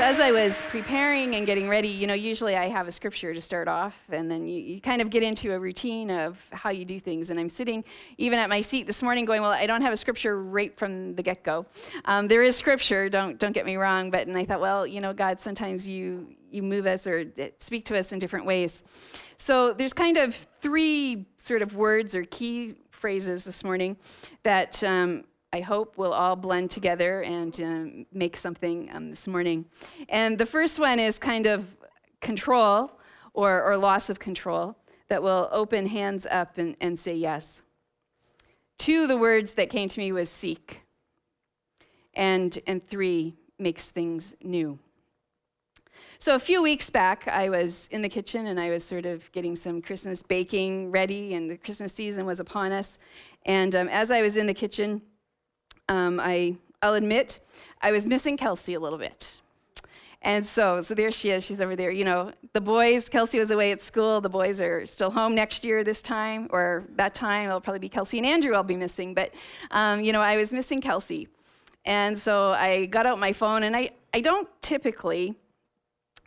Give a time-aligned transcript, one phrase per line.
[0.00, 3.34] So, as I was preparing and getting ready, you know, usually I have a scripture
[3.34, 6.70] to start off, and then you, you, kind of get into a routine of how
[6.70, 7.28] you do things.
[7.28, 7.84] And I'm sitting
[8.16, 11.14] even at my seat this morning going, Well, I don't have a scripture right from
[11.16, 11.66] the get go.
[12.06, 15.02] Um, there is scripture, don't, don't get me wrong, but and I thought, Well, you
[15.02, 17.26] know, God, sometimes you, you move us or
[17.58, 18.82] speak to us in different ways.
[19.36, 23.98] So, there's kind of three sort of words or key phrases this morning
[24.44, 29.64] that um, I hope we'll all blend together and um, make something um, this morning.
[30.08, 31.66] And the first one is kind of
[32.20, 32.92] control
[33.34, 34.76] or, or loss of control
[35.08, 37.62] that will open hands up and, and say yes.
[38.78, 40.82] Two, of the words that came to me was seek.
[42.14, 44.78] And, and three, makes things new.
[46.18, 49.30] So a few weeks back, I was in the kitchen and I was sort of
[49.32, 52.98] getting some Christmas baking ready, and the Christmas season was upon us.
[53.46, 55.02] And um, as I was in the kitchen,
[55.90, 57.40] um, I, I'll admit,
[57.82, 59.42] I was missing Kelsey a little bit.
[60.22, 61.44] And so, so there she is.
[61.44, 61.90] She's over there.
[61.90, 64.20] You know, the boys, Kelsey was away at school.
[64.20, 67.48] The boys are still home next year this time, or that time.
[67.48, 69.14] It'll probably be Kelsey and Andrew I'll be missing.
[69.14, 69.32] But,
[69.72, 71.26] um, you know, I was missing Kelsey.
[71.86, 75.34] And so I got out my phone, and I, I don't typically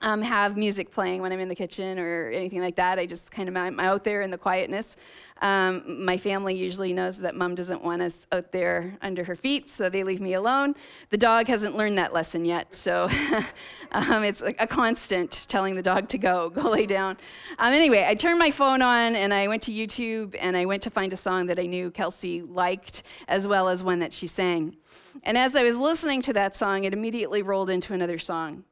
[0.03, 2.99] um, have music playing when I'm in the kitchen or anything like that.
[2.99, 4.97] I just kind of am out there in the quietness.
[5.41, 9.69] Um, my family usually knows that mom doesn't want us out there under her feet,
[9.69, 10.75] so they leave me alone.
[11.09, 13.09] The dog hasn't learned that lesson yet, so
[13.91, 17.17] um, it's a, a, constant telling the dog to go, go lay down.
[17.59, 20.83] Um, anyway, I turned my phone on and I went to YouTube and I went
[20.83, 24.27] to find a song that I knew Kelsey liked, as well as one that she
[24.27, 24.77] sang.
[25.23, 28.63] And as I was listening to that song, it immediately rolled into another song.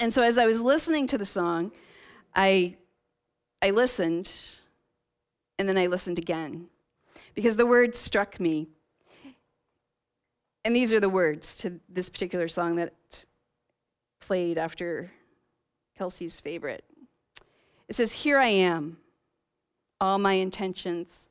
[0.00, 1.72] And so as I was listening to the song,
[2.34, 2.76] I,
[3.62, 4.30] I listened
[5.58, 6.66] and then I listened again
[7.34, 8.68] because the words struck me.
[10.64, 12.94] And these are the words to this particular song that
[14.20, 15.10] played after
[15.96, 16.84] Kelsey's favorite.
[17.88, 18.96] It says, Here I am,
[20.00, 21.28] all my intentions,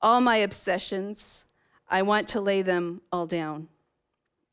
[0.00, 1.44] all my obsessions,
[1.88, 3.68] I want to lay them all down.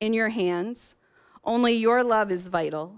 [0.02, 0.96] In your hands,
[1.44, 2.96] only your love is vital.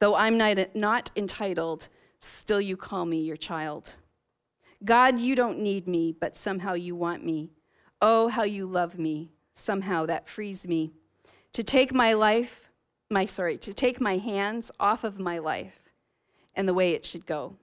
[0.00, 1.88] Though I'm not, not entitled,
[2.20, 3.96] still you call me your child.
[4.84, 7.50] God, you don't need me, but somehow you want me.
[8.00, 9.30] Oh, how you love me.
[9.54, 10.92] Somehow that frees me.
[11.52, 12.70] To take my life,
[13.10, 15.90] my sorry, to take my hands off of my life
[16.54, 17.56] and the way it should go.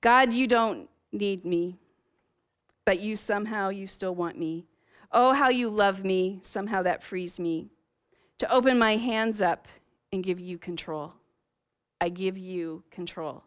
[0.00, 1.76] God, you don't need me,
[2.86, 4.64] but you somehow you still want me.
[5.12, 6.38] Oh, how you love me.
[6.42, 7.68] Somehow that frees me.
[8.38, 9.68] To open my hands up
[10.12, 11.14] and give you control.
[12.00, 13.42] I give you control.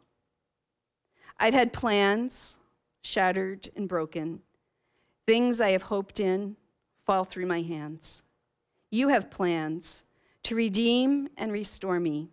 [1.40, 2.58] I've had plans
[3.02, 4.42] shattered and broken.
[5.26, 6.56] Things I have hoped in
[7.06, 8.24] fall through my hands.
[8.90, 10.04] You have plans
[10.44, 12.30] to redeem and restore me.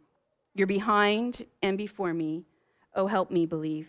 [0.55, 2.47] You're behind and before me.
[2.95, 3.89] Oh, help me believe.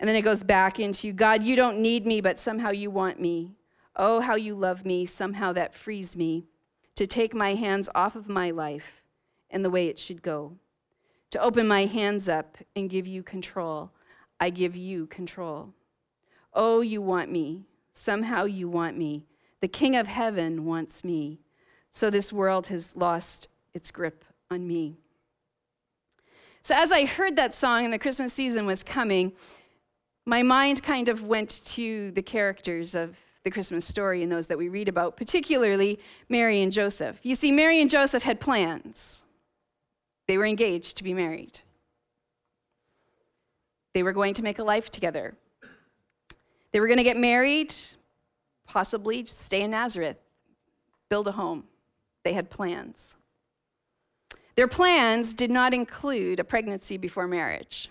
[0.00, 3.20] And then it goes back into God, you don't need me, but somehow you want
[3.20, 3.52] me.
[3.96, 5.06] Oh, how you love me.
[5.06, 6.46] Somehow that frees me
[7.00, 9.02] to take my hands off of my life
[9.48, 10.52] and the way it should go
[11.30, 13.90] to open my hands up and give you control.
[14.38, 15.72] I give you control.
[16.52, 17.64] Oh, you want me.
[17.94, 19.24] Somehow you want me.
[19.62, 21.40] The King of Heaven wants me.
[21.90, 24.98] So this world has lost its grip on me.
[26.60, 29.32] So as I heard that song and the Christmas season was coming,
[30.26, 34.58] my mind kind of went to the characters of the Christmas story and those that
[34.58, 37.18] we read about, particularly Mary and Joseph.
[37.22, 39.24] You see, Mary and Joseph had plans.
[40.28, 41.60] They were engaged to be married.
[43.94, 45.34] They were going to make a life together.
[46.72, 47.74] They were going to get married,
[48.66, 50.18] possibly stay in Nazareth,
[51.08, 51.64] build a home.
[52.22, 53.16] They had plans.
[54.54, 57.90] Their plans did not include a pregnancy before marriage.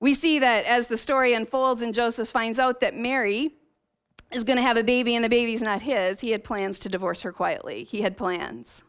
[0.00, 3.54] We see that as the story unfolds and Joseph finds out that Mary
[4.32, 6.88] is going to have a baby and the baby's not his, he had plans to
[6.88, 7.84] divorce her quietly.
[7.84, 8.82] He had plans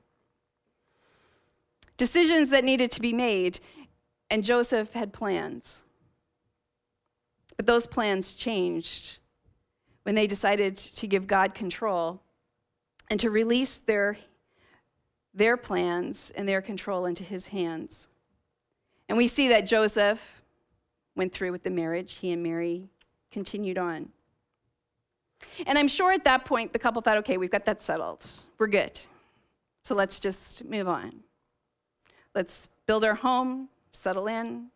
[1.98, 3.60] decisions that needed to be made,
[4.30, 5.84] and Joseph had plans.
[7.58, 9.18] But those plans changed
[10.04, 12.22] when they decided to give God control
[13.10, 14.18] and to release their,
[15.34, 18.08] their plans and their control into his hands.
[19.10, 20.44] And we see that Joseph
[21.18, 22.88] went through with the marriage, he and Mary
[23.32, 24.10] continued on.
[25.66, 28.26] And I'm sure at that point the couple thought, okay, we've got that settled.
[28.58, 29.00] We're good.
[29.84, 31.20] So let's just move on.
[32.34, 34.68] Let's build our home, settle in,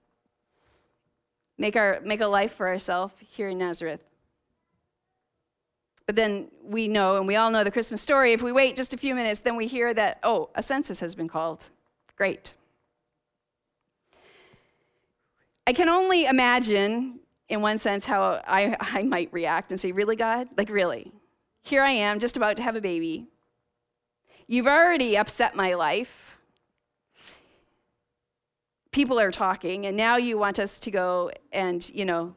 [1.58, 4.02] make, our, make a life for ourselves here in Nazareth.
[6.08, 8.34] But then we know, and we all know the Christmas story.
[8.34, 11.16] If we wait just a few minutes, then we hear that, oh, a census has
[11.16, 11.70] been called.
[12.18, 12.54] Great.
[15.68, 17.20] I can only imagine,
[17.50, 20.48] in one sense, how I, I might react and say, Really, God?
[20.58, 21.12] Like, really?
[21.64, 23.28] Here I am, just about to have a baby.
[24.48, 26.38] You've already upset my life.
[28.92, 32.34] People are talking, and now you want us to go and, you know,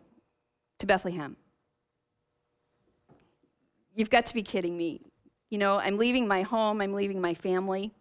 [0.78, 1.36] to Bethlehem.
[3.96, 5.00] You've got to be kidding me.
[5.50, 7.92] You know, I'm leaving my home, I'm leaving my family,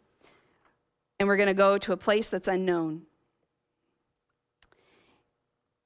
[1.19, 3.03] and we're going to go to a place that's unknown.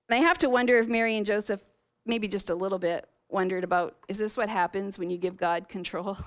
[0.10, 1.62] And I have to wonder if Mary and Joseph,
[2.06, 5.68] maybe just a little bit, wondered about is this what happens when you give God
[5.68, 6.18] control?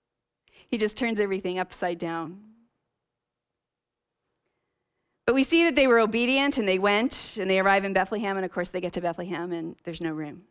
[0.68, 2.40] he just turns everything upside down.
[5.26, 8.36] But we see that they were obedient and they went and they arrive in Bethlehem,
[8.36, 10.42] and of course, they get to Bethlehem and there's no room.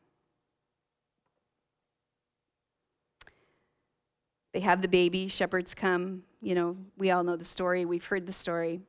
[4.51, 6.23] They have the baby, shepherds come.
[6.41, 8.81] You know, we all know the story, we've heard the story.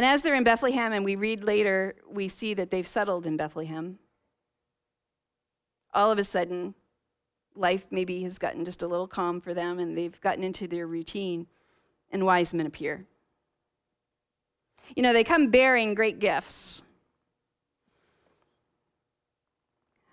[0.00, 3.36] And as they're in Bethlehem, and we read later, we see that they've settled in
[3.36, 3.98] Bethlehem.
[5.92, 6.74] All of a sudden,
[7.54, 10.86] life maybe has gotten just a little calm for them, and they've gotten into their
[10.86, 11.46] routine,
[12.10, 13.04] and wise men appear.
[14.96, 16.80] You know, they come bearing great gifts.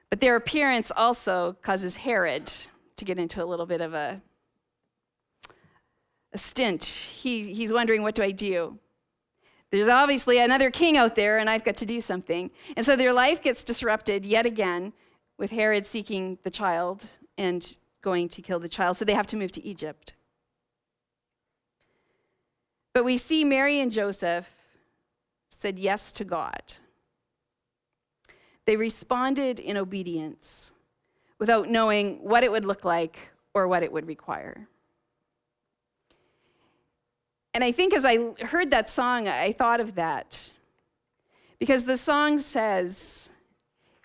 [0.10, 2.52] But their appearance also causes Herod
[2.98, 4.22] to get into a little bit of a,
[6.34, 6.84] a stint.
[6.84, 8.80] He, he's wondering, what do I do?
[9.72, 12.50] There's obviously another king out there, and I've got to do something.
[12.76, 14.94] And so their life gets disrupted yet again
[15.38, 18.98] with Herod seeking the child and going to kill the child.
[18.98, 20.14] So they have to move to Egypt.
[22.94, 24.50] But we see Mary and Joseph
[25.52, 26.62] said yes to God.
[28.66, 30.74] They responded in obedience
[31.40, 33.18] without knowing what it would look like
[33.54, 34.68] or what it would require.
[37.58, 40.54] And I think as I heard that song, I thought of that.
[41.58, 43.32] Because the song says,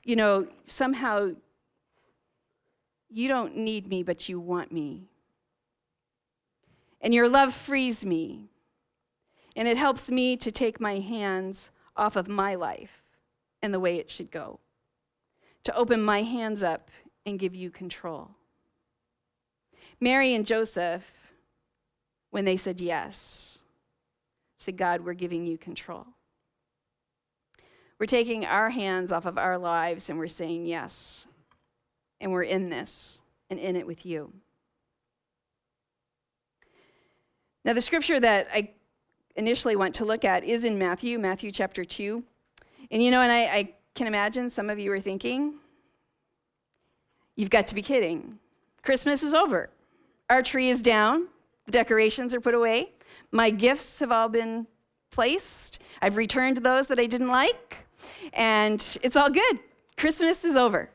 [0.05, 1.33] you know, somehow
[3.11, 5.03] you don't need me, but you want me.
[7.03, 8.49] And your love frees me.
[9.55, 13.03] And it helps me to take my hands off of my life
[13.61, 14.61] and the way it should go,
[15.65, 16.91] to open my hands up
[17.27, 18.31] and give you control.
[20.01, 21.22] Mary and Joseph
[22.33, 23.61] when they said yes.
[24.59, 26.07] Said, God, we're giving you control.
[28.01, 31.29] We're taking our hands off of our lives and we're saying yes.
[32.21, 33.21] And we're in this
[33.51, 34.33] and in it with you.
[37.65, 38.71] Now, the scripture that I
[39.37, 42.25] initially want to look at is in Matthew, Matthew chapter 2.
[42.91, 45.55] And you know, and I, I can imagine some of you are thinking,
[47.37, 48.39] you've got to be kidding.
[48.83, 49.71] Christmas is over.
[50.31, 51.29] Our tree is down.
[51.67, 52.93] The decorations are put away.
[53.31, 54.67] My gifts have all been
[55.11, 55.81] placed.
[56.01, 57.87] I've returned those that I didn't like.
[58.33, 59.59] And it's all good.
[59.97, 60.91] Christmas is over.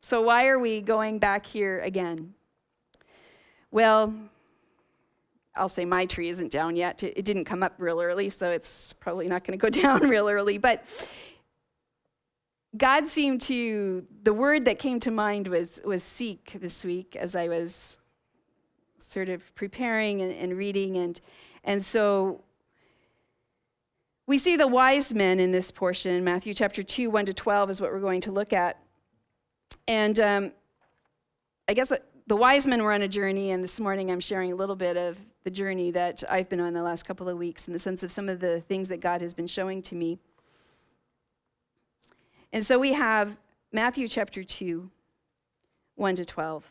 [0.00, 2.34] So why are we going back here again?
[3.70, 4.14] Well,
[5.54, 7.02] I'll say my tree isn't down yet.
[7.02, 10.28] It didn't come up real early, so it's probably not going to go down real
[10.28, 10.56] early.
[10.56, 10.84] But
[12.76, 17.34] God seemed to, the word that came to mind was, was seek this week as
[17.34, 17.98] I was
[19.08, 20.96] sort of preparing and, and reading.
[20.96, 21.20] And,
[21.64, 22.42] and so
[24.26, 26.22] we see the wise men in this portion.
[26.22, 28.78] Matthew chapter 2, 1 to 12 is what we're going to look at.
[29.86, 30.52] And um,
[31.66, 31.92] I guess
[32.26, 34.98] the wise men were on a journey, and this morning I'm sharing a little bit
[34.98, 38.02] of the journey that I've been on the last couple of weeks in the sense
[38.02, 40.18] of some of the things that God has been showing to me.
[42.52, 43.38] And so we have
[43.72, 44.90] Matthew chapter 2,
[45.94, 46.70] 1 to 12.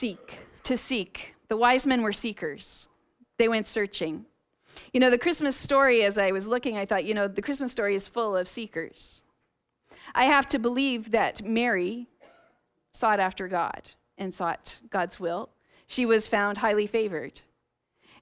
[0.00, 1.34] Seek, to seek.
[1.48, 2.88] The wise men were seekers,
[3.36, 4.24] they went searching.
[4.94, 7.70] You know, the Christmas story, as I was looking, I thought, you know, the Christmas
[7.70, 9.20] story is full of seekers.
[10.14, 12.06] I have to believe that Mary
[12.92, 15.50] sought after God and sought God's will.
[15.86, 17.42] She was found highly favored.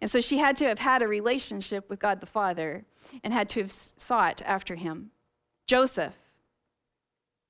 [0.01, 2.87] And so she had to have had a relationship with God the Father
[3.23, 5.13] and had to have sought after him.
[5.69, 6.17] Joseph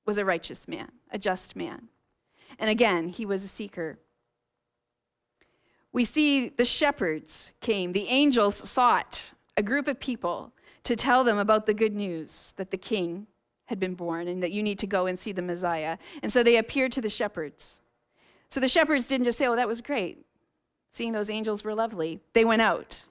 [0.05, 1.87] was a righteous man, a just man.
[2.59, 3.97] And again, he was a seeker.
[5.91, 10.53] We see the shepherds came, the angels sought a group of people
[10.83, 13.27] to tell them about the good news that the king
[13.65, 15.97] had been born and that you need to go and see the Messiah.
[16.23, 17.81] And so they appeared to the shepherds.
[18.49, 20.25] So the shepherds didn't just say, Oh, that was great.
[20.91, 22.19] Seeing those angels were lovely.
[22.33, 23.05] They went out.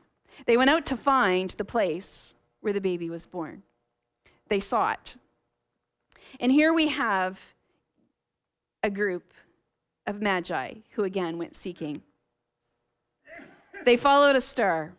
[0.47, 3.63] They went out to find the place where the baby was born.
[4.49, 5.17] They sought.
[6.41, 7.39] And here we have
[8.83, 9.33] a group
[10.07, 12.03] of magi who again went seeking.
[13.89, 14.93] They followed a star.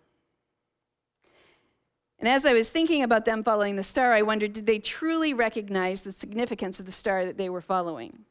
[2.17, 5.31] And as I was thinking about them following the star, I wondered did they truly
[5.31, 8.25] recognize the significance of the star that they were following?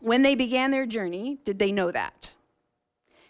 [0.00, 2.34] When they began their journey, did they know that?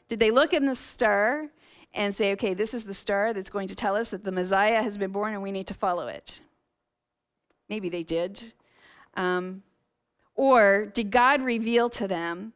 [0.09, 1.49] Did they look in the star
[1.93, 4.83] and say, okay, this is the star that's going to tell us that the Messiah
[4.83, 6.41] has been born and we need to follow it?
[7.69, 8.55] Maybe they did.
[9.19, 9.63] Um,
[10.35, 12.55] or did God reveal to them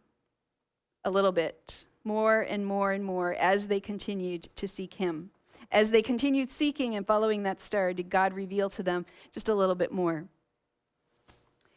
[1.05, 5.31] a little bit more and more and more as they continued to seek Him?
[5.73, 9.55] As they continued seeking and following that star, did God reveal to them just a
[9.55, 10.25] little bit more?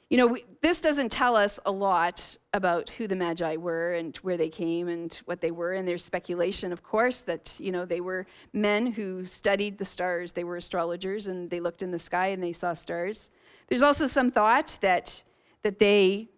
[0.09, 4.15] You know, we, this doesn't tell us a lot about who the Magi were and
[4.17, 5.73] where they came and what they were.
[5.73, 10.31] And there's speculation, of course, that, you know, they were men who studied the stars.
[10.31, 13.31] They were astrologers and they looked in the sky and they saw stars.
[13.69, 15.23] There's also some thought that,
[15.63, 16.29] that they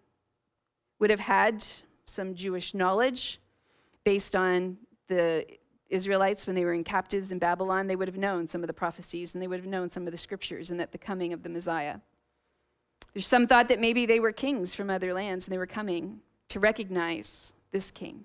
[0.98, 1.62] would have had
[2.06, 3.40] some Jewish knowledge
[4.06, 4.76] based on
[5.08, 5.44] the
[5.90, 7.88] Israelites when they were in captives in Babylon.
[7.88, 10.12] They would have known some of the prophecies and they would have known some of
[10.12, 11.96] the scriptures and that the coming of the Messiah.
[13.12, 16.20] There's some thought that maybe they were kings from other lands and they were coming
[16.50, 18.24] to recognize this king.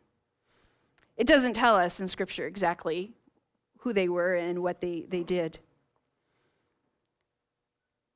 [1.18, 3.14] It doesn't tell us in Scripture exactly
[3.80, 5.58] who they were and what they, they did.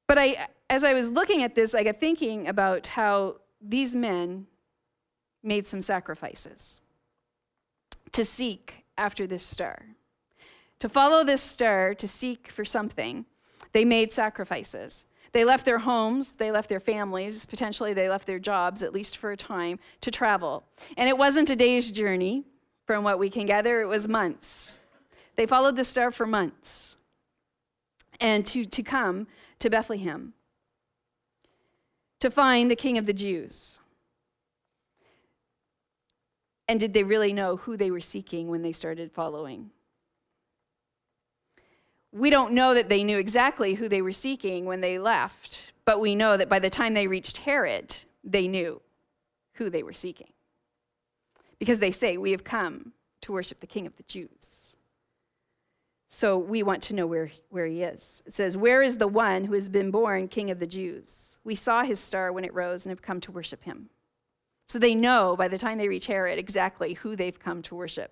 [0.06, 4.46] But I, as I was looking at this, I got thinking about how these men
[5.42, 6.82] made some sacrifices
[8.16, 9.86] to seek after this star.
[10.80, 13.26] To follow this star, to seek for something,
[13.74, 15.06] they made sacrifices.
[15.34, 19.18] They left their homes, they left their families, potentially they left their jobs, at least
[19.18, 20.64] for a time, to travel.
[20.96, 22.46] And it wasn't a day's journey,
[22.86, 24.78] from what we can gather, it was months.
[25.36, 26.96] They followed the star for months
[28.22, 29.28] and to, to come
[29.60, 30.34] to Bethlehem
[32.22, 33.82] to find the king of the Jews.
[36.68, 39.72] And did they really know who they were seeking when they started following?
[42.16, 46.00] we don't know that they knew exactly who they were seeking when they left, but
[46.00, 47.94] we know that by the time they reached Herod,
[48.24, 48.82] they knew
[49.56, 50.32] who they were seeking.
[51.60, 54.78] Because they say, We have come to worship the King of the Jews.
[56.08, 58.24] So we want to know where, where he is.
[58.26, 61.38] It says, Where is the one who has been born King of the Jews?
[61.44, 63.90] We saw his star when it rose and have come to worship him.
[64.68, 68.12] So they know by the time they reach Herod exactly who they've come to worship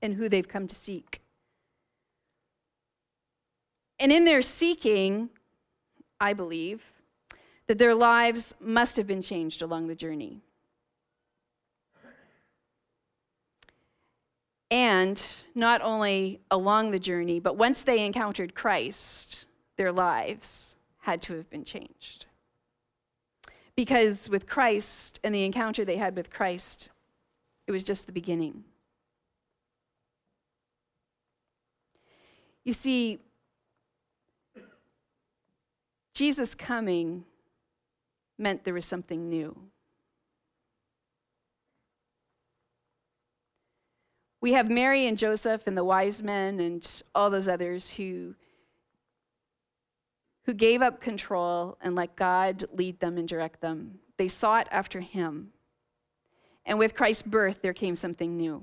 [0.00, 1.20] and who they've come to seek.
[3.98, 5.30] And in their seeking,
[6.20, 6.82] I believe,
[7.66, 10.40] that their lives must have been changed along the journey.
[14.70, 15.22] And
[15.54, 21.48] not only along the journey, but once they encountered Christ, their lives had to have
[21.48, 22.26] been changed.
[23.76, 26.90] Because with Christ and the encounter they had with Christ,
[27.66, 28.64] it was just the beginning.
[32.64, 33.18] You see,
[36.14, 37.24] Jesus coming
[38.38, 39.56] meant there was something new.
[44.40, 48.34] We have Mary and Joseph and the wise men and all those others who,
[50.44, 53.98] who gave up control and let God lead them and direct them.
[54.16, 55.50] They sought after him.
[56.66, 58.62] And with Christ's birth, there came something new.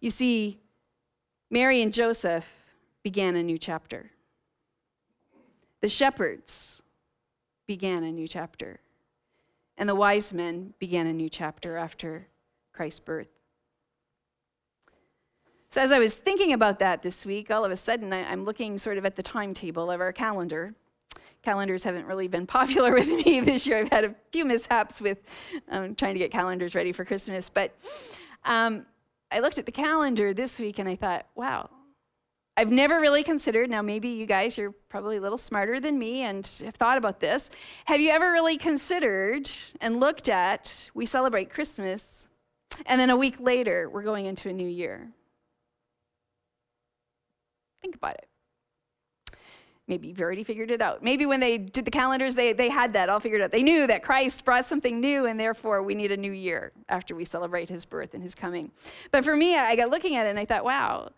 [0.00, 0.58] You see,
[1.50, 2.50] Mary and Joseph
[3.02, 4.10] began a new chapter.
[5.80, 6.82] The shepherds
[7.66, 8.80] began a new chapter.
[9.76, 12.28] And the wise men began a new chapter after
[12.72, 13.39] Christ's birth.
[15.72, 18.44] So, as I was thinking about that this week, all of a sudden I, am
[18.44, 20.74] looking sort of at the timetable of our calendar.
[21.44, 23.78] Calendars haven't really been popular with me this year.
[23.78, 25.18] I've had a few mishaps with
[25.70, 27.48] um, trying to get calendars ready for Christmas.
[27.48, 27.72] But
[28.44, 28.84] um,
[29.30, 31.70] I looked at the calendar this week and I thought, wow,
[32.56, 36.22] I've never really considered, now maybe you guys, you're probably a little smarter than me
[36.22, 37.48] and have thought about this.
[37.84, 39.48] Have you ever really considered
[39.80, 42.26] and looked at, we celebrate Christmas,
[42.86, 45.12] and then a week later, we're going into a new year?
[47.82, 48.28] Think about it.
[49.90, 51.02] Maybe you've already figured it out.
[51.02, 53.50] Maybe when they did the calendars, they, they had that all figured out.
[53.50, 57.16] They knew that Christ brought something new, and therefore we need a new year after
[57.16, 58.70] we celebrate his birth and his coming.
[59.10, 61.10] But for me, I got looking at it and I thought, wow,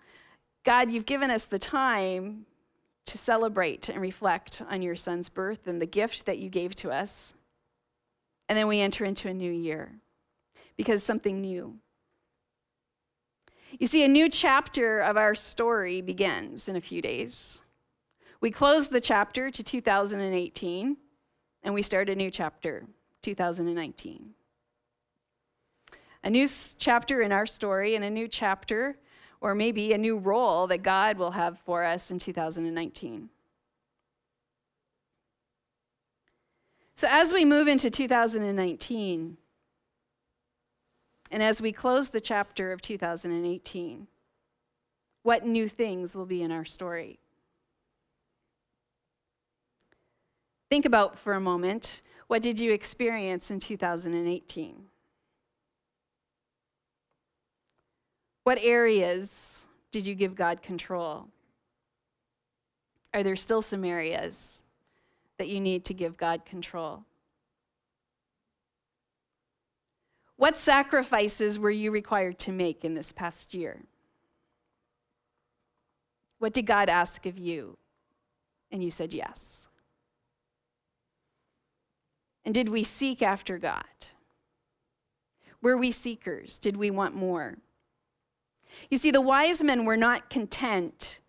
[0.64, 2.46] God, you've given us the time
[3.04, 6.90] to celebrate and reflect on your son's birth and the gift that you gave to
[6.90, 7.34] us.
[8.48, 9.92] And then we enter into a new year
[10.76, 11.76] because something new
[13.78, 17.62] you see, a new chapter of our story begins in a few days.
[18.40, 20.96] We close the chapter to 2018,
[21.62, 22.84] and we start a new chapter,
[23.22, 24.30] 2019.
[26.24, 26.48] A new
[26.78, 28.96] chapter in our story, and a new chapter,
[29.40, 33.28] or maybe a new role that God will have for us in 2019.
[36.96, 39.36] So, as we move into 2019,
[41.32, 44.06] and as we close the chapter of 2018,
[45.22, 47.18] what new things will be in our story?
[50.70, 54.84] Think about for a moment what did you experience in 2018?
[58.44, 61.28] What areas did you give God control?
[63.12, 64.64] Are there still some areas
[65.38, 67.04] that you need to give God control?
[70.42, 73.80] What sacrifices were you required to make in this past year?
[76.40, 77.78] What did God ask of you?
[78.72, 79.68] And you said yes.
[82.44, 83.84] And did we seek after God?
[85.62, 86.58] Were we seekers?
[86.58, 87.58] Did we want more?
[88.90, 91.20] You see, the wise men were not content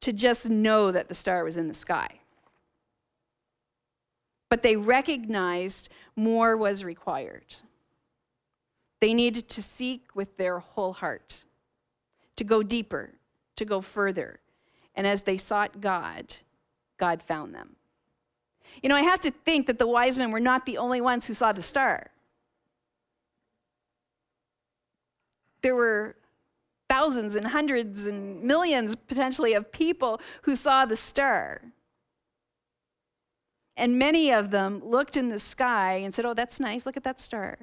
[0.00, 2.18] to just know that the star was in the sky,
[4.50, 7.54] but they recognized more was required.
[9.00, 11.44] They needed to seek with their whole heart,
[12.36, 13.10] to go deeper,
[13.56, 14.40] to go further.
[14.94, 16.34] And as they sought God,
[16.98, 17.76] God found them.
[18.82, 21.26] You know, I have to think that the wise men were not the only ones
[21.26, 22.10] who saw the star.
[25.62, 26.16] There were
[26.88, 31.62] thousands and hundreds and millions potentially of people who saw the star.
[33.76, 36.86] And many of them looked in the sky and said, Oh, that's nice.
[36.86, 37.58] Look at that star.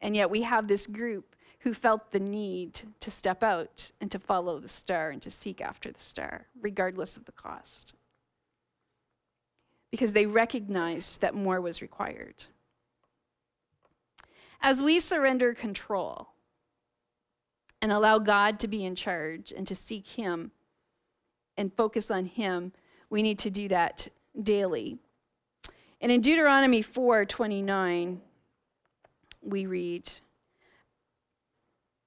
[0.00, 4.18] And yet we have this group who felt the need to step out and to
[4.18, 7.92] follow the star and to seek after the star, regardless of the cost.
[9.90, 12.44] Because they recognized that more was required.
[14.62, 16.28] As we surrender control
[17.82, 20.52] and allow God to be in charge and to seek Him
[21.56, 22.72] and focus on Him,
[23.10, 24.08] we need to do that
[24.42, 24.98] daily.
[26.00, 28.20] And in Deuteronomy 4 29,
[29.42, 30.10] we read,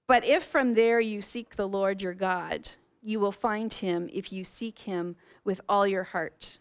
[0.07, 2.69] But if from there you seek the Lord your God,
[3.01, 6.59] you will find him if you seek him with all your heart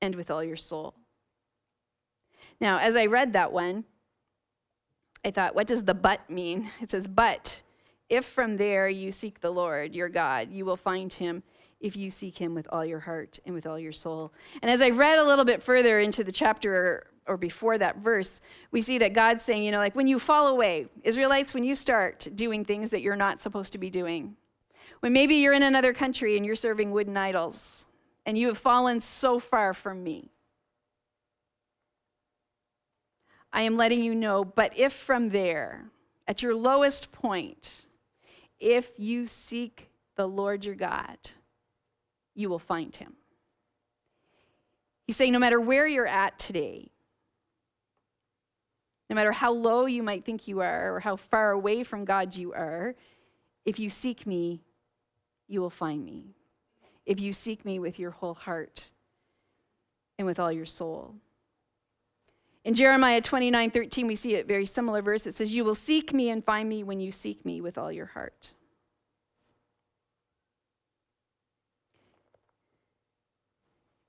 [0.00, 0.94] and with all your soul.
[2.60, 3.84] Now, as I read that one,
[5.24, 6.70] I thought, what does the but mean?
[6.80, 7.62] It says, But
[8.08, 11.42] if from there you seek the Lord your God, you will find him
[11.80, 14.32] if you seek him with all your heart and with all your soul.
[14.62, 18.40] And as I read a little bit further into the chapter or before that verse,
[18.70, 21.74] we see that God's saying, you know, like when you fall away, Israelites, when you
[21.74, 24.36] start doing things that you're not supposed to be doing,
[25.00, 27.86] when maybe you're in another country and you're serving wooden idols
[28.26, 30.30] and you have fallen so far from me,
[33.52, 35.90] I am letting you know, but if from there,
[36.26, 37.86] at your lowest point,
[38.60, 41.16] if you seek the Lord your God,
[42.34, 43.14] you will find him.
[45.06, 46.90] He's saying, no matter where you're at today,
[49.08, 52.36] no matter how low you might think you are or how far away from God
[52.36, 52.94] you are,
[53.64, 54.62] if you seek me,
[55.46, 56.34] you will find me.
[57.06, 58.90] If you seek me with your whole heart
[60.18, 61.14] and with all your soul.
[62.64, 65.26] In Jeremiah 29 13, we see a very similar verse.
[65.26, 67.90] It says, You will seek me and find me when you seek me with all
[67.90, 68.52] your heart.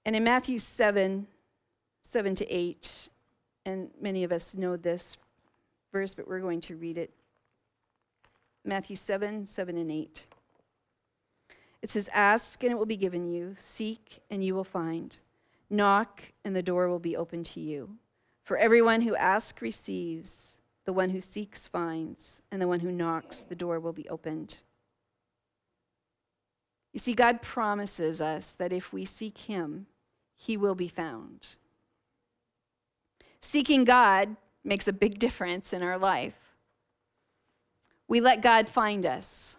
[0.05, 1.27] And in Matthew 7,
[2.01, 3.09] 7 to 8,
[3.65, 5.17] and many of us know this
[5.91, 7.11] verse, but we're going to read it.
[8.65, 10.25] Matthew 7, 7 and 8.
[11.81, 15.17] It says, Ask and it will be given you, seek and you will find,
[15.69, 17.97] knock and the door will be open to you.
[18.43, 23.43] For everyone who asks receives, the one who seeks finds, and the one who knocks,
[23.43, 24.61] the door will be opened.
[26.93, 29.85] You see, God promises us that if we seek Him,
[30.35, 31.57] He will be found.
[33.41, 36.35] Seeking God makes a big difference in our life.
[38.07, 39.57] We let God find us.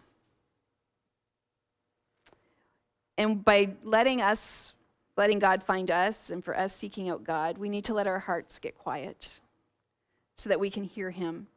[3.17, 4.73] And by letting us,
[5.17, 8.19] letting God find us, and for us seeking out God, we need to let our
[8.19, 9.41] hearts get quiet
[10.37, 11.47] so that we can hear Him,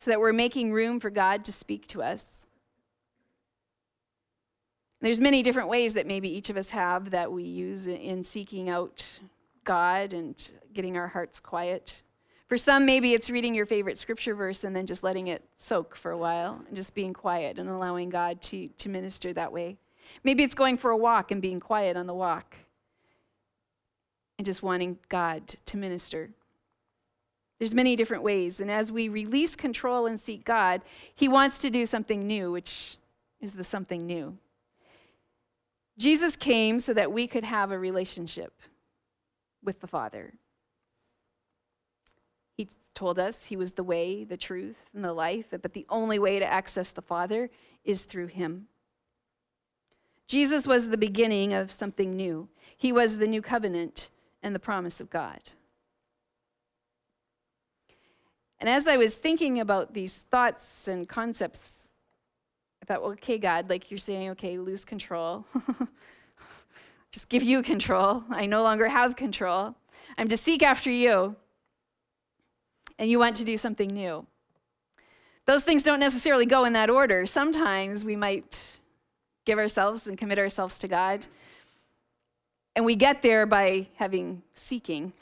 [0.00, 2.44] so that we're making room for God to speak to us.
[5.00, 8.68] There's many different ways that maybe each of us have that we use in seeking
[8.68, 9.20] out
[9.64, 12.02] God and getting our hearts quiet.
[12.48, 15.94] For some, maybe it's reading your favorite scripture verse and then just letting it soak
[15.94, 19.76] for a while and just being quiet and allowing God to, to minister that way.
[20.24, 22.56] Maybe it's going for a walk and being quiet on the walk
[24.38, 26.30] and just wanting God to minister.
[27.58, 28.58] There's many different ways.
[28.58, 30.80] And as we release control and seek God,
[31.14, 32.96] He wants to do something new, which
[33.40, 34.36] is the something new.
[35.98, 38.54] Jesus came so that we could have a relationship
[39.62, 40.34] with the Father.
[42.56, 46.18] He told us he was the way, the truth, and the life, but the only
[46.18, 47.50] way to access the Father
[47.84, 48.66] is through him.
[50.26, 52.48] Jesus was the beginning of something new.
[52.76, 54.10] He was the new covenant
[54.42, 55.40] and the promise of God.
[58.60, 61.88] And as I was thinking about these thoughts and concepts,
[62.82, 65.46] I thought, well, okay, God, like you're saying, okay, lose control.
[67.12, 68.24] just give you control.
[68.30, 69.74] I no longer have control.
[70.16, 71.36] I'm to seek after you.
[72.98, 74.26] And you want to do something new.
[75.46, 77.26] Those things don't necessarily go in that order.
[77.26, 78.78] Sometimes we might
[79.44, 81.26] give ourselves and commit ourselves to God.
[82.76, 85.12] And we get there by having seeking.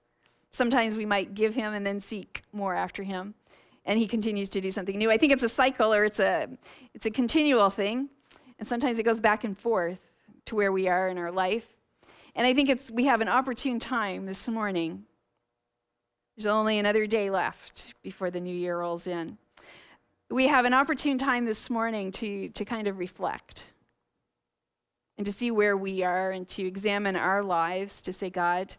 [0.50, 3.34] Sometimes we might give him and then seek more after him.
[3.86, 5.10] And he continues to do something new.
[5.10, 6.48] I think it's a cycle or it's a
[6.92, 8.10] it's a continual thing.
[8.58, 10.00] And sometimes it goes back and forth
[10.48, 11.66] to where we are in our life.
[12.34, 15.04] And I think it's we have an opportune time this morning.
[16.36, 19.36] There's only another day left before the new year rolls in.
[20.30, 23.72] We have an opportune time this morning to, to kind of reflect
[25.18, 28.74] and to see where we are and to examine our lives to say, God,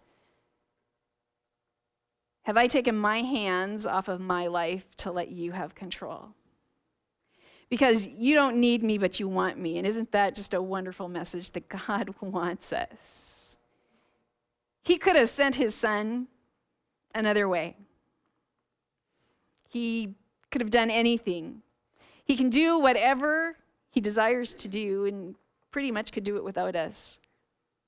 [2.44, 6.30] have I taken my hands off of my life to let you have control?
[7.70, 9.78] Because you don't need me, but you want me.
[9.78, 13.58] And isn't that just a wonderful message that God wants us?
[14.84, 16.28] He could have sent his son
[17.14, 17.76] another way.
[19.68, 20.16] He
[20.50, 21.62] could have done anything.
[22.24, 23.56] He can do whatever
[23.92, 25.36] he desires to do and
[25.72, 27.20] pretty much could do it without us.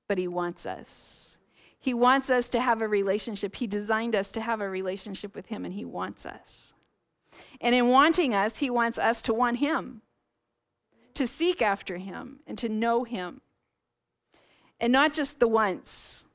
[0.08, 1.38] But he wants us.
[1.80, 3.56] He wants us to have a relationship.
[3.56, 6.76] He designed us to have a relationship with him, and he wants us.
[7.62, 10.02] And in wanting us, he wants us to want him,
[11.14, 13.42] to seek after him, and to know him.
[14.80, 16.26] And not just the once,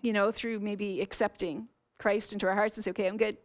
[0.00, 3.36] you know, through maybe accepting Christ into our hearts and say, okay, I'm good.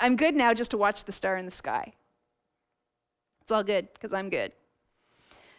[0.00, 1.94] I'm good now just to watch the star in the sky.
[3.42, 4.52] It's all good because I'm good.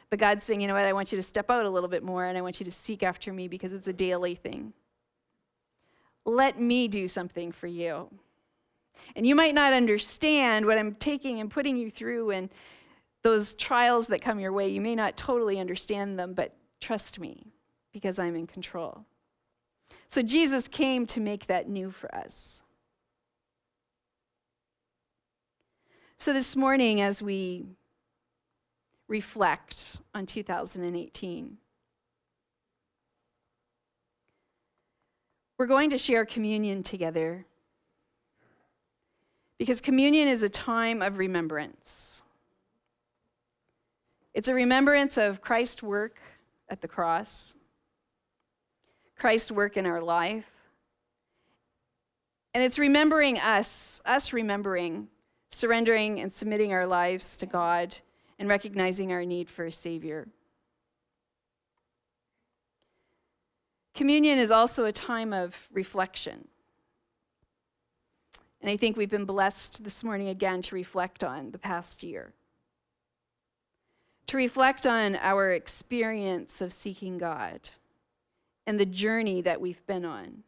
[0.09, 2.03] But God's saying, you know what, I want you to step out a little bit
[2.03, 4.73] more and I want you to seek after me because it's a daily thing.
[6.25, 8.09] Let me do something for you.
[9.15, 12.49] And you might not understand what I'm taking and putting you through and
[13.23, 14.69] those trials that come your way.
[14.69, 17.47] You may not totally understand them, but trust me
[17.91, 19.05] because I'm in control.
[20.09, 22.61] So Jesus came to make that new for us.
[26.17, 27.65] So this morning, as we
[29.07, 31.57] reflect on 2018,
[35.57, 37.45] we're going to share communion together
[39.57, 42.23] because communion is a time of remembrance.
[44.33, 46.19] It's a remembrance of Christ's work
[46.69, 47.55] at the cross,
[49.17, 50.45] Christ's work in our life.
[52.53, 55.07] And it's remembering us, us remembering,
[55.51, 57.97] surrendering and submitting our lives to God
[58.39, 60.27] and recognizing our need for a Savior.
[63.93, 66.47] Communion is also a time of reflection.
[68.65, 72.33] And I think we've been blessed this morning again to reflect on the past year,
[74.25, 77.69] to reflect on our experience of seeking God
[78.65, 80.41] and the journey that we've been on.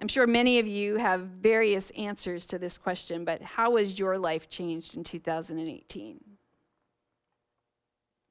[0.00, 4.16] I'm sure many of you have various answers to this question, but how was your
[4.16, 6.24] life changed in 2018?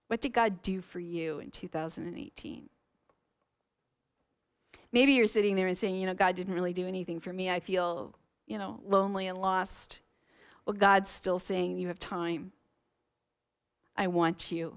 [0.07, 2.69] What did God do for you in 2018?
[4.93, 7.49] Maybe you're sitting there and saying, you know, God didn't really do anything for me.
[7.49, 8.13] I feel,
[8.45, 10.01] you know, lonely and lost.
[10.65, 12.51] Well, God's still saying, you have time.
[13.95, 14.75] I want you.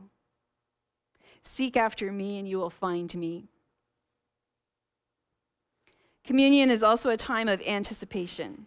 [1.43, 3.49] Seek after me and you will find me.
[6.25, 8.67] Communion is also a time of anticipation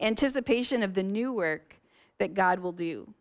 [0.00, 1.76] anticipation of the new work
[2.18, 3.12] that God will do.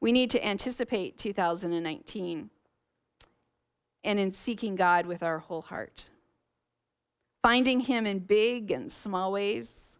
[0.00, 2.50] We need to anticipate 2019
[4.04, 6.10] and in seeking God with our whole heart,
[7.42, 9.98] finding Him in big and small ways,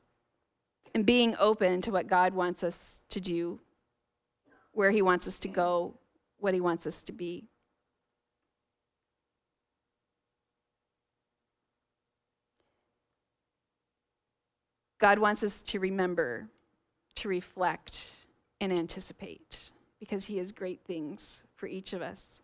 [0.94, 3.60] and being open to what God wants us to do,
[4.72, 5.94] where He wants us to go,
[6.38, 7.48] what He wants us to be.
[14.98, 16.48] God wants us to remember,
[17.16, 18.12] to reflect,
[18.60, 22.42] and anticipate because He has great things for each of us.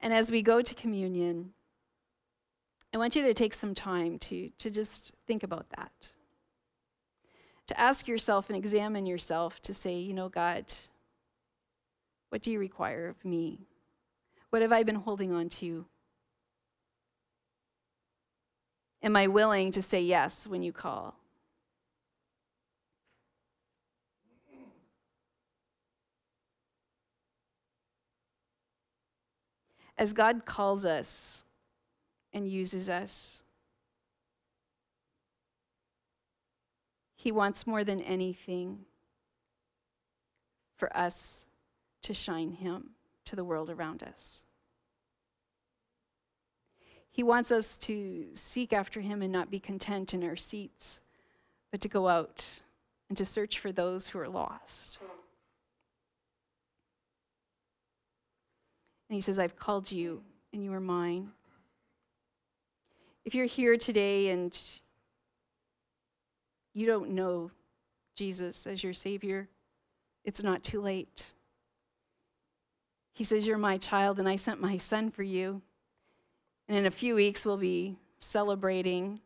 [0.00, 1.52] And as we go to communion,
[2.94, 6.12] I want you to take some time to, to just think about that.
[7.66, 10.72] To ask yourself and examine yourself to say, you know, God,
[12.30, 13.66] what do you require of me?
[14.50, 15.84] What have I been holding on to?
[19.02, 21.14] Am I willing to say yes when you call?
[29.98, 31.44] As God calls us
[32.32, 33.42] and uses us,
[37.14, 38.84] He wants more than anything
[40.76, 41.46] for us
[42.02, 42.90] to shine Him
[43.24, 44.46] to the world around us.
[47.16, 51.00] He wants us to seek after him and not be content in our seats,
[51.70, 52.60] but to go out
[53.08, 54.98] and to search for those who are lost.
[59.16, 61.30] He says, I've called you and you are mine.
[63.24, 64.56] If you're here today and
[66.74, 67.50] you don't know
[68.14, 69.48] Jesus as your Savior,
[70.24, 71.32] it's not too late.
[73.14, 75.62] He says, You're my child, and I sent my son for you.
[76.68, 79.20] And in a few weeks, we'll be celebrating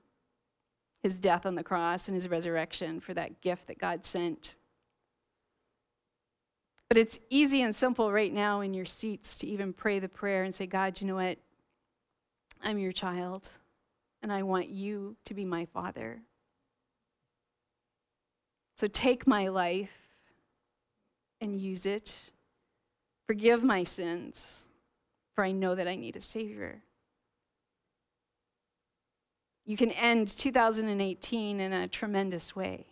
[1.03, 4.55] his death on the cross and his resurrection for that gift that God sent.
[6.90, 10.44] But it's easy and simple right now in your seats to even pray the prayer
[10.44, 11.38] and say, God, you know what?
[12.62, 13.48] I'm your child,
[14.22, 16.20] and I want you to be my father.
[18.76, 19.96] So take my life
[21.40, 22.33] and use it.
[23.26, 24.64] Forgive my sins,
[25.35, 26.83] for I know that I need a Savior
[29.70, 32.87] you can end 2018 in a tremendous way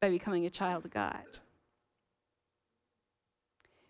[0.00, 1.22] by becoming a child of God.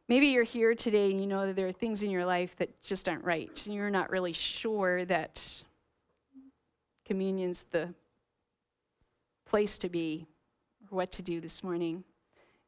[0.09, 2.83] Maybe you're here today and you know that there are things in your life that
[2.83, 5.65] just aren't right, and you're not really sure that
[7.07, 7.89] communion's the
[9.47, 10.27] place to be
[10.91, 12.05] or what to do this morning.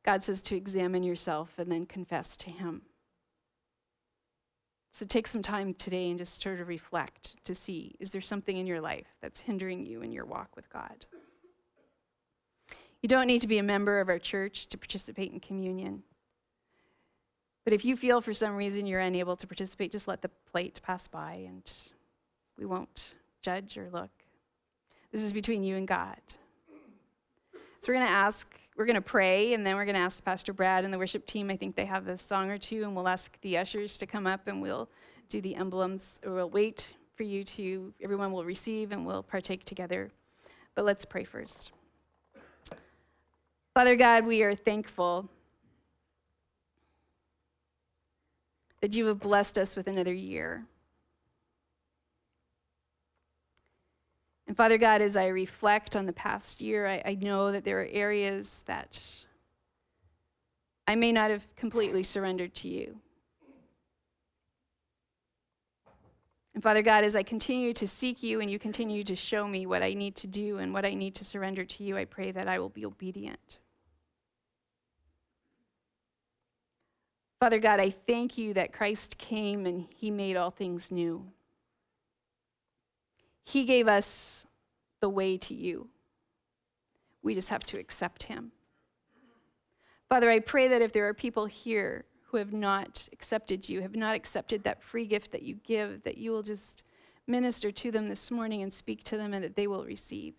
[0.03, 2.83] God says to examine yourself and then confess to Him.
[4.93, 8.57] So take some time today and just sort of reflect to see is there something
[8.57, 11.05] in your life that's hindering you in your walk with God?
[13.03, 16.03] You don't need to be a member of our church to participate in communion.
[17.67, 20.79] But if you feel for some reason you're unable to participate, just let the plate
[20.85, 21.69] pass by and
[22.57, 24.11] we won't judge or look.
[25.11, 26.21] This is between you and God.
[27.81, 30.23] So we're going to ask we're going to pray, and then we're going to ask
[30.23, 31.51] Pastor Brad and the worship team.
[31.51, 34.29] I think they have a song or two, and we'll ask the ushers to come
[34.29, 34.89] up and we'll
[35.29, 36.21] do the emblems.
[36.25, 40.11] Or we'll wait for you to, everyone will receive and we'll partake together.
[40.77, 41.73] But let's pray first.
[43.75, 45.29] Father God, we are thankful
[48.81, 50.65] that you have blessed us with another year.
[54.47, 57.81] And Father God, as I reflect on the past year, I, I, know that there
[57.81, 59.03] are areas that
[60.87, 62.97] I may not have completely surrendered to you.
[66.55, 69.67] And Father God, as I continue to seek you and you continue to show me
[69.67, 72.31] what I need to do and what I need to surrender to you, I pray
[72.31, 73.59] that I will be obedient.
[77.47, 81.25] Father God, I thank you that Christ came and he made all things new.
[83.45, 84.49] He gave us
[85.01, 85.87] the way to you.
[87.23, 88.51] We just have to accept him.
[90.09, 93.95] Father, I pray that if there are people here who have not accepted you, have
[93.95, 96.83] not accepted that free gift that you give, that you will just
[97.29, 100.35] minister to them this morning and speak to them and that they will receive.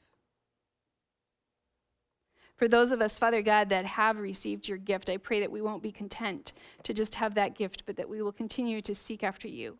[2.57, 5.61] For those of us, Father God, that have received your gift, I pray that we
[5.61, 9.23] won't be content to just have that gift, but that we will continue to seek
[9.23, 9.77] after you.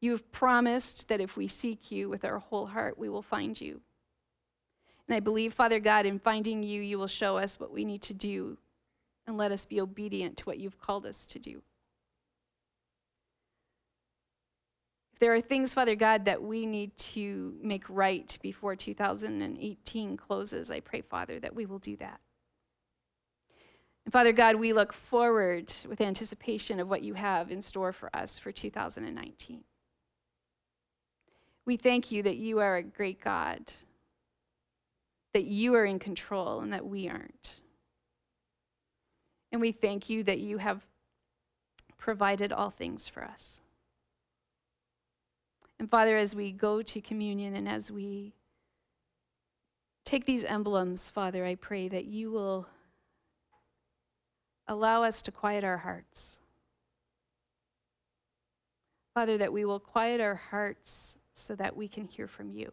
[0.00, 3.60] You have promised that if we seek you with our whole heart, we will find
[3.60, 3.80] you.
[5.06, 8.02] And I believe, Father God, in finding you, you will show us what we need
[8.02, 8.56] to do
[9.26, 11.62] and let us be obedient to what you've called us to do.
[15.05, 20.70] If there are things, Father God, that we need to make right before 2018 closes,
[20.70, 22.20] I pray, Father, that we will do that.
[24.04, 28.14] And Father God, we look forward with anticipation of what you have in store for
[28.14, 29.64] us for 2019.
[31.64, 33.72] We thank you that you are a great God,
[35.34, 37.60] that you are in control, and that we aren't.
[39.50, 40.86] And we thank you that you have
[41.98, 43.60] provided all things for us.
[45.78, 48.32] And Father, as we go to communion and as we
[50.04, 52.66] take these emblems, Father, I pray that you will
[54.68, 56.40] allow us to quiet our hearts.
[59.14, 62.72] Father, that we will quiet our hearts so that we can hear from you.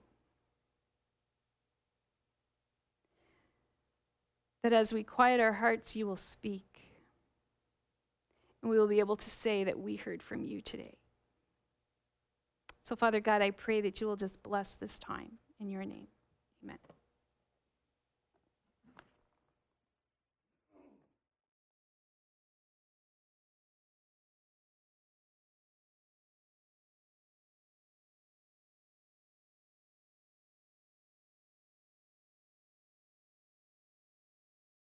[4.64, 6.64] that as we quiet our hearts, you will speak.
[8.62, 10.96] And we will be able to say that we heard from you today.
[12.84, 16.08] So, Father God, I pray that you will just bless this time in your name.
[16.64, 16.78] Amen.